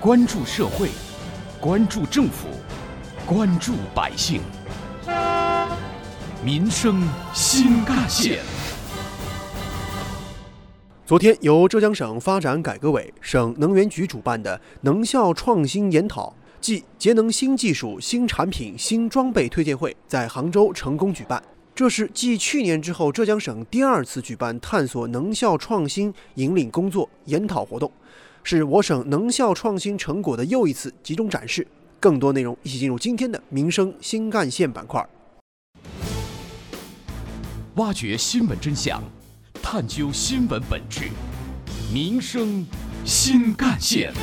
[0.00, 0.90] 关注社会，
[1.60, 2.46] 关注政府，
[3.26, 4.40] 关注百姓，
[6.44, 7.02] 民生
[7.34, 8.38] 新干线。
[11.04, 21.42] 昨天，由浙江省发展改革委、省能源局主办的能效创新研讨暨节能新技术、新产品、新装备推荐会在杭州成功举办。
[21.74, 27.90] 这是继去年之后，浙江省第二次举办探索能效创新引领工作研讨活动，
[28.50, 31.66] 是我省能效创新成果的又一次集中展示。
[32.00, 35.06] 更多内容，一起进入今天的民生新干线板块，
[37.74, 39.02] 挖掘新闻真相。
[39.62, 41.10] 探究新闻本质，
[41.92, 42.64] 民生
[43.04, 44.14] 新干线。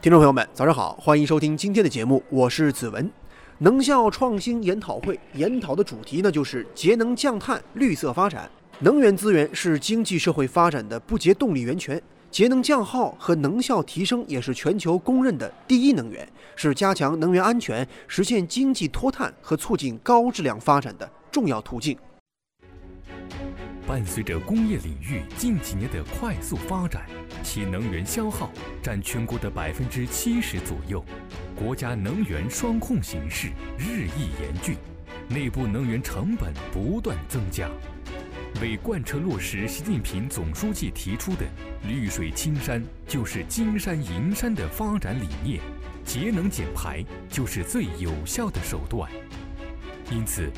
[0.00, 3.10] 听众朋友们，早上好，欢迎收听今天的节目，我是子文。
[3.58, 8.48] 能效创新研讨会研讨的主题呢，就是节能降碳、绿色发展。
[8.84, 12.02] 能源资源是经济社会发展的不竭动力源泉。
[12.32, 21.96] 节能降耗和能效提升也是全球公认的第一能源，是加强能源安全、实现经济脱碳和促进高质量发展的重要途径。
[23.86, 27.02] 伴随着工业领域近几年的快速发展，
[27.44, 28.50] 其能源消耗
[28.82, 31.04] 占全国的百分之七十左右，
[31.54, 34.74] 国家能源双控形势日益严峻，
[35.28, 37.70] 内部能源成本不断增加。
[38.62, 41.44] 为贯彻落实习近平总书记提出的
[41.84, 45.60] “绿水青山就是金山银山”的发展理念，
[46.04, 49.10] 节能减排就是最有效的手段。
[50.12, 50.48] 因此，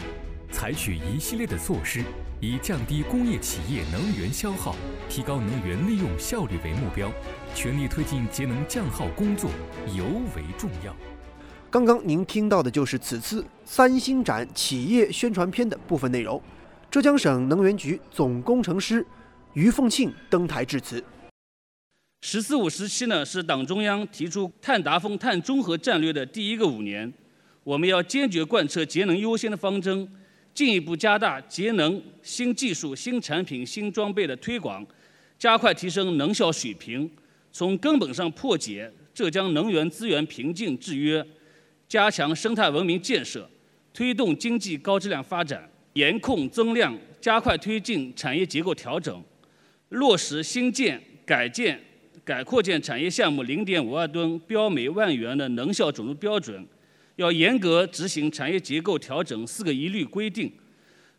[0.53, 2.05] 采取一系列的措施，
[2.41, 4.77] 以降低工业企业能源消耗、
[5.09, 7.11] 提高能源利用效率为目标，
[7.55, 9.49] 全力推进节能降耗工作
[9.97, 10.05] 尤
[10.37, 10.95] 为重要。
[11.71, 16.39] 刚刚您听到的就是此次三星展企业宣传片的部分内容。
[16.95, 19.05] 浙江省能源局总工程师
[19.55, 21.03] 于凤庆登台致辞。
[22.23, 27.13] “十四五”时期呢，是党中央提出碳达峰、碳中和战略的第一个五年，
[27.65, 30.09] 我们要坚决贯彻节能优先的方针，
[30.55, 34.87] 进一步加大节能新技术、新产品、新装备的推广，
[35.37, 37.11] 加快提升能效水平，
[37.51, 41.27] 从根本上破解浙江能源资源瓶颈制约，
[41.89, 43.51] 加强生态文明建设，
[43.93, 45.69] 推动经济高质量发展。
[45.95, 49.23] 严控增量，加快推进产业结构调整，
[49.91, 51.81] 落实新建、改建、
[52.25, 56.67] 改扩建产业项目零点五二吨标每万元的能效准入标准，
[57.17, 60.53] 要严格执行产业结构调整四个一律规定，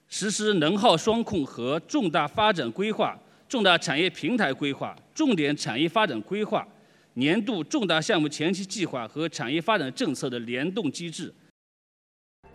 [0.10, 6.68] 实施能耗双控和重大发展规划、重大产业平台规划、重点产业发展规划、
[7.14, 11.34] 年度重大项目前期计划和产业发展政策的联动机制。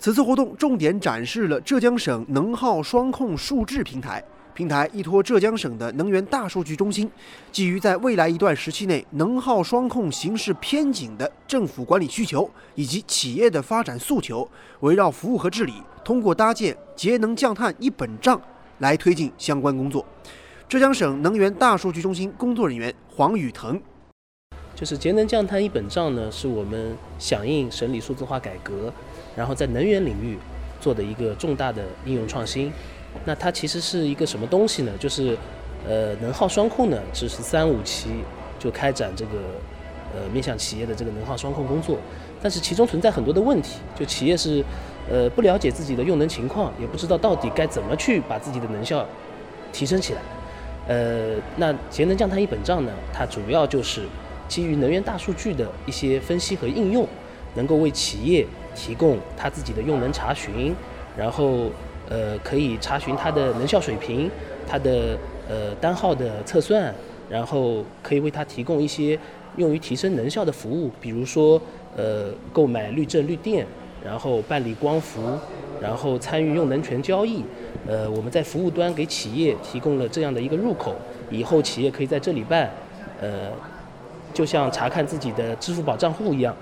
[0.00, 4.24] 此次活动重点展示了浙江省能耗双控数字平台。
[4.54, 7.10] 平台依托浙江省的能源大数据中心，
[7.52, 14.48] 基于在未来一段时期内能耗双控形势偏紧的政府管理需求以及企业的发展诉求，
[14.80, 18.40] 围绕服务和治理，通过搭建节能降碳一本账
[18.78, 20.04] 来推进相关工作。
[20.66, 23.78] 浙江省能源大数据中心工作人员黄宇腾，
[24.74, 28.90] 就是节能降碳一本账呢，是我们响应省里数字化改革。
[29.36, 30.38] 然后在能源领域
[30.80, 32.72] 做的一个重大的应用创新，
[33.24, 34.92] 那它其实是一个什么东西呢？
[34.98, 35.36] 就是
[35.88, 38.10] 呃能耗双控呢，只是三五期
[38.58, 39.32] 就开展这个
[40.14, 41.98] 呃面向企业的这个能耗双控工作，
[42.42, 44.64] 但是其中存在很多的问题，就企业是
[45.10, 49.06] 呃不了解自己的用能情况，也不知道到底该怎么去把自己的能效
[49.72, 50.20] 提升起来。
[50.88, 54.02] 呃，那节能降碳一本账呢，它主要就是
[54.48, 57.06] 基于能源大数据的一些分析和应用，
[57.54, 58.46] 能够为企业。
[58.80, 60.74] 提供他自己的用能查询，
[61.14, 61.68] 然后
[62.08, 64.30] 呃可以查询它的能效水平，
[64.66, 65.18] 它的
[65.50, 66.94] 呃单号的测算，
[67.28, 69.18] 然后可以为他提供一些
[69.56, 71.60] 用于提升能效的服务，比如说
[71.94, 73.66] 呃购买绿证绿电，
[74.02, 75.20] 然后办理光伏，
[75.78, 77.44] 然后参与用能权交易。
[77.86, 80.96] 呃我们在服务端给企业提供了这样的一个入口，
[81.30, 82.70] 以后企业可以在这里办，
[83.20, 83.50] 呃
[84.32, 86.56] 就像查看自己的支付宝账户一样。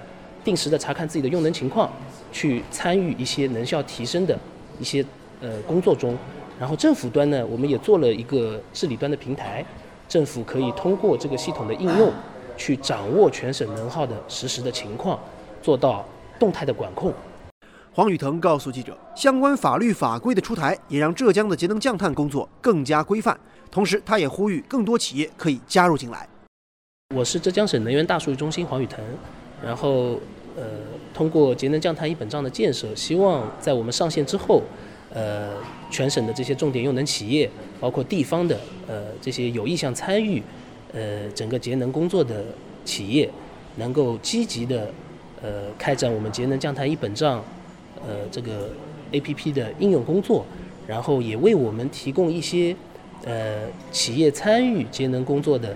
[0.44, 1.90] 定时的查看自己的用能情况，
[2.30, 4.38] 去参与一些能效提升的
[4.78, 5.04] 一些
[5.40, 6.16] 呃工作中。
[6.58, 9.64] 然后政府端呢，我们也做了一个治理端的平台，
[10.08, 12.12] 政府可以通过这个系统的应用，
[12.56, 15.18] 去掌握全省能耗的实时的情况，
[15.62, 16.04] 做到
[16.38, 17.12] 动态的管控。
[17.92, 23.38] 黄宇腾告诉记者，相关法律法规的出台，也让浙江的节能降碳工作更加规范。
[23.70, 26.28] 同时，他也呼吁更多企业可以加入进来。
[27.14, 28.98] 我是浙江省能源大数据中心黄宇腾，
[29.64, 30.18] 然后。
[30.56, 30.64] 呃，
[31.18, 34.62] 通过节能降碳一本账的建设，希望在我们上线之后，
[35.12, 35.50] 呃，
[35.90, 37.50] 全省的这些重点用能企业，
[37.80, 38.56] 包括地方的
[38.86, 40.40] 呃这些有意向参与
[40.92, 42.44] 呃整个节能工作的
[42.84, 43.28] 企业，
[43.78, 44.92] 能够积极的
[45.42, 47.42] 呃开展我们节能降碳一本账
[48.06, 48.70] 呃这个
[49.10, 50.46] A P P 的应用工作，
[50.86, 52.76] 然后也为我们提供一些
[53.24, 55.74] 呃企业参与节能工作的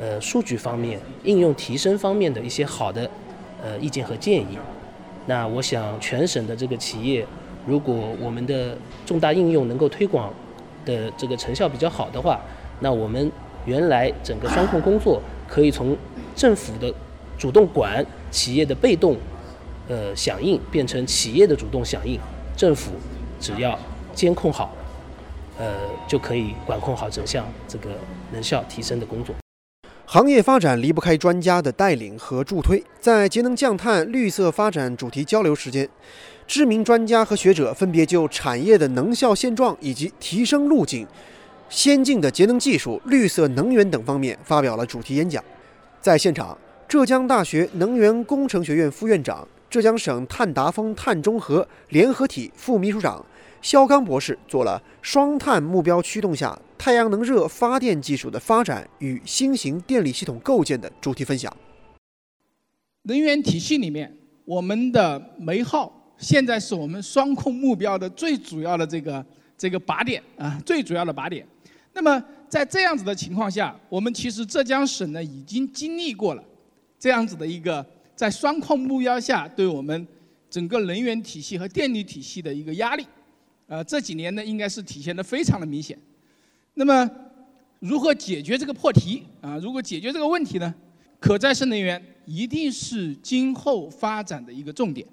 [0.00, 3.08] 呃数据方面、应用提升方面的一些好的
[3.62, 4.58] 呃意见和建议。
[5.30, 7.24] 那我想全省的这个企业，
[7.64, 10.34] 如果我们的重大应用能够推广
[10.84, 12.40] 的这个成效比较好的话，
[12.80, 13.30] 那我们
[13.64, 15.96] 原来整个双控工作可以从
[16.34, 16.92] 政府的
[17.38, 19.16] 主动管、企业的被动
[19.88, 22.18] 呃响应，变成企业的主动响应。
[22.56, 22.90] 政府
[23.38, 23.78] 只要
[24.12, 24.74] 监控好，
[25.60, 25.72] 呃，
[26.08, 27.90] 就可以管控好整项这个
[28.32, 29.32] 能效提升的工作。
[30.12, 32.82] 行业发展离不开专家的带领和助推。
[32.98, 35.88] 在节能降碳、绿色发展主题交流时间，
[36.48, 41.06] 知名专家和学者分别就产业的能效现状以及提升路径、
[41.68, 45.40] 先进的节能技术、绿色能源等方面发表了主题演讲。
[46.00, 46.58] 在现场，
[46.88, 53.24] 浙江大学能源工程学院副院长、浙江省碳达峰碳中和联合体副秘书长
[53.62, 56.58] 肖刚博士做了双碳目标驱动下。
[56.78, 61.54] 太阳能热发电技术的发展与新型电力系统构建的主题分享。
[63.02, 64.10] 能源体系里面，
[64.46, 69.22] 我们的煤耗现在是我们双控目标的最主要的这个
[69.58, 71.46] 这个靶点啊，最主要的靶点。
[71.92, 76.42] 那么在这样子的情况下，我们其实浙江省呢已经经历过了
[76.98, 77.84] 这样子的一个
[78.16, 80.08] 在双控目标下对我们
[80.48, 83.06] 整个能源体系和电力体系的一个压力。
[83.70, 85.96] 呃，这几年呢应该是体现的非常的明显。
[86.74, 87.08] 那么，
[87.78, 89.56] 如何解决这个破题啊？
[89.58, 90.74] 如果解决这个问题呢？
[91.20, 95.06] 可再生能源一定是今后发展的一个重点。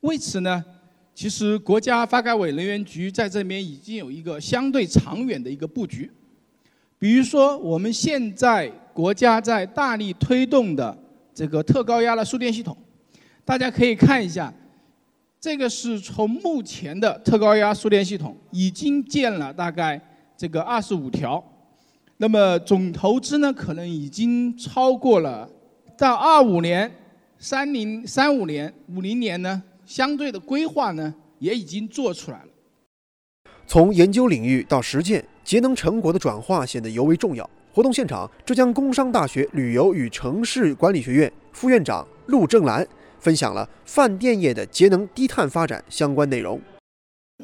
[0.00, 0.62] 为此呢，
[1.14, 6.10] 其实国家发改委能源局在这边已经有一个相对长远的一个布局。
[6.98, 10.94] 比如说，我们现在国家在大力推动的
[11.34, 12.76] 这个特高压的输电系统，
[13.42, 14.52] 大家可以看一下。
[15.46, 20.00] 这个是从目前的特高压输电系统已经建了大概
[20.36, 21.40] 这个二十五条，
[22.16, 25.48] 那么总投资呢可能已经超过了
[25.96, 26.90] 到二五年、
[27.38, 32.48] 三零三五年、五零年呢，相对的规划呢也已经做出来了。
[33.68, 37.48] 从研究领域到实践，节能成果的转化显得尤为重要。
[37.72, 42.84] 活动现场，浙江工商大学旅游与城市管理学院副院长陆正兰。
[43.26, 46.60] 分享了饭店业的节能低碳发展相关内容。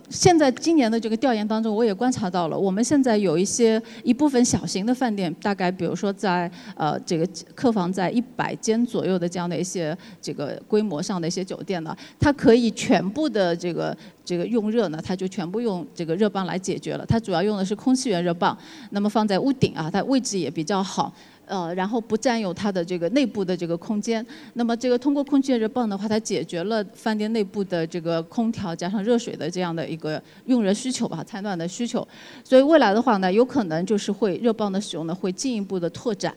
[0.08, 13.94] 现在今年的这个调研当中，我也观察到了，我们现在有一些一部分小型的饭店，大概比如说在呃这个客房在一百间左右的这样的一些这个规模上的一些酒店呢，它可以全部的这个
[14.24, 17.04] 这个用热呢，它就全部用这个热泵来解决了。
[17.04, 18.56] 它主要用的是空气源热泵，
[18.90, 21.12] 那么放在屋顶啊，它位置也比较好。
[21.52, 24.26] 呃，然后不占用它的这个内部的这个空间。
[24.54, 32.08] 那么这个通过空气热泵的话，它解决了饭店内部的这个空调加上热水的这样的一个用热需求吧，采暖的需求。
[32.42, 36.34] 所以未来的话呢，有可能就是会热泵的使用呢会进一步的拓展。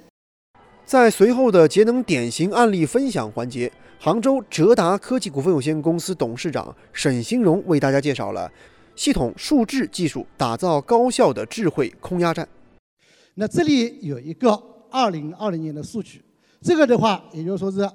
[0.83, 8.51] 在随后的节能典型案例分享环节，杭州哲达科技股份有限公司董事长沈兴荣为大家介绍了
[8.97, 12.45] 系统数智技术打造高效的智慧空压站。
[13.35, 14.74] 那这里有一个。
[14.89, 16.23] 二零二零年的数据，
[16.61, 17.89] 这个的话，也就是说是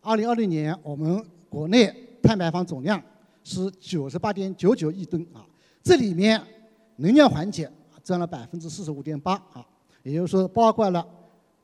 [0.00, 3.02] 二零二零年我们国内碳排放总量
[3.42, 5.44] 是九十八点九九亿吨啊，
[5.82, 6.40] 这里面
[6.96, 7.70] 能源环节
[8.02, 9.66] 占了百分之四十五点八啊，
[10.02, 11.06] 也就是说包括了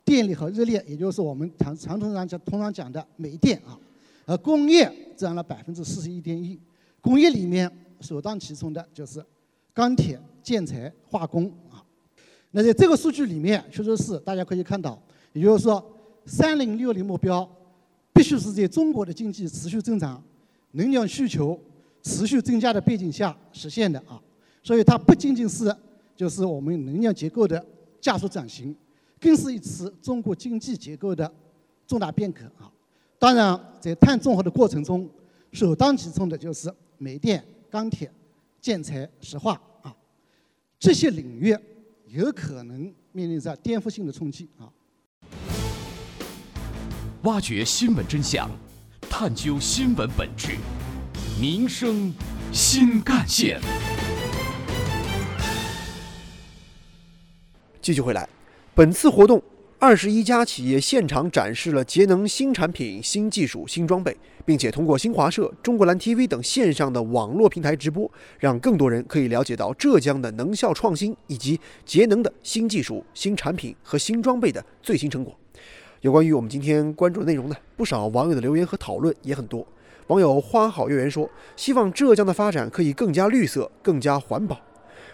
[0.05, 3.79] 电力和热力，也就是我们常常通常讲通常讲的煤电啊，
[4.27, 6.59] 而工业占了百分之四十一点一，
[7.01, 7.71] 工业里面
[8.01, 9.25] 首当其冲的就是
[9.73, 11.53] 钢铁、建材、化工。
[12.53, 15.01] 那在这个数据里面，确实是大家可以看到，
[15.33, 15.85] 也就是说，
[16.27, 17.49] 三零六零目标
[18.13, 20.21] 必须是在中国的经济持续增长、
[20.73, 21.57] 能源需求
[22.03, 24.21] 持续增加的背景下实现的啊。
[24.65, 25.73] 所以它不仅仅是
[26.17, 27.65] 就是我们能源结构的
[28.01, 28.75] 加速转型，
[29.21, 31.33] 更是一次中国经济结构的
[31.87, 32.69] 重大变革啊。
[33.17, 35.09] 当然，在碳中和的过程中，
[35.53, 38.11] 首当其冲的就是煤电、钢铁、
[38.61, 39.95] 建材、石化啊
[40.81, 41.57] 这些领域。
[42.13, 44.67] 有可能面临着颠覆性的冲击啊！
[47.23, 48.51] 挖掘新闻真相，
[49.03, 50.57] 探究新闻本质，
[51.41, 52.13] 民生
[52.53, 53.61] 新干线。
[57.81, 58.29] 继续回来，
[58.75, 59.41] 本次活动
[59.83, 68.09] 二十一家企业现场展示了节能新产品、新技术、新装备，并且通过新华社、中国蓝 TV 等线上的网络平台直播，
[68.39, 75.35] 让更多人可以了解到浙江的能效创新以及节能的新技术、新产品和新装备的最新成果。
[76.03, 79.67] 有关于我们今天关注的内容呢，不少网友的留言和讨论也很多。
[80.09, 84.61] 网友花好月圆说，希望浙江的发展可以更加绿色、更加环保。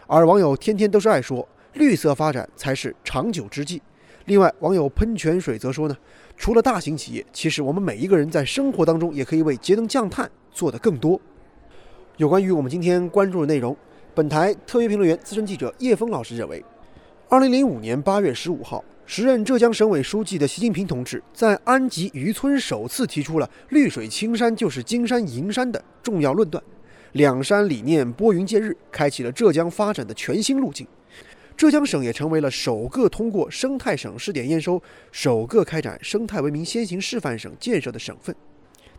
[0.09, 3.81] 而网友天天都是爱说，绿色发展才是长久之计。
[4.27, 5.97] 另外，网友喷泉水则说呢，
[6.37, 11.21] 除了大型企业，其实我们每一个人在生活当中也可以为节能降碳做得更多。
[12.17, 13.77] 有关于我们今天关注的内容，
[14.15, 16.65] 本台特约评论员、资深记者叶峰老师认为，
[17.29, 26.61] 二零零五年八月十五号，时任浙江省委书记的习近平同志在安吉渔村首次提出了“绿水青山就是金山银山”的重要论断，
[27.13, 30.85] 两山理念拨云见日，开启了浙江发展的全新路径。
[31.57, 38.35] 浙江省也成为了首个通过生态省试点验收、首个开展生态文明先行示范省建设的省份。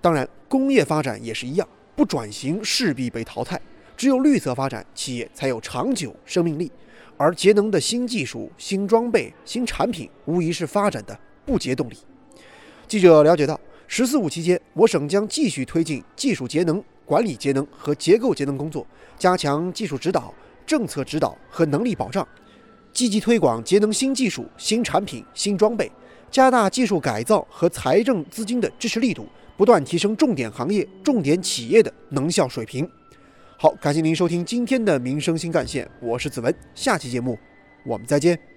[0.01, 3.61] 当然，工业发展也是一样，不转型势必被淘汰。
[3.95, 6.71] 只有绿色发展，企业才有长久生命力。
[7.15, 11.95] 而节能的新技术、新装备、新产品，无疑是发展的不竭动力。
[12.87, 18.85] 记者了解到，“十四五”期间，我省将继续推进技术节能、管理节能和结构节能工作，
[19.17, 20.33] 加强技术指导、
[20.65, 22.27] 政策指导和能力保障。
[22.97, 25.87] 积极推广节能新技术、新产品、新装备，
[26.31, 32.89] 加大技术改造和财政资金的支持力度，不断提升重点行业、重点企业的能效水平。
[33.55, 37.37] 好，感谢您收听今天的民生新干线，我是子文，下期节目
[37.85, 38.56] 我们再见。